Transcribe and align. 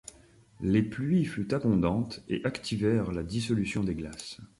Les 0.61 0.81
pluies 0.81 1.25
furent 1.25 1.53
abondantes 1.53 2.23
et 2.27 2.43
activèrent 2.43 3.11
la 3.11 3.21
dissolution 3.21 3.83
des 3.83 3.93
glaces. 3.93 4.37